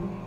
[0.00, 0.25] Mm-hmm.